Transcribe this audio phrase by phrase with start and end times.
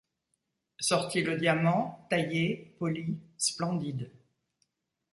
[0.79, 4.09] Sortit le diamant, taillé, poli, splendide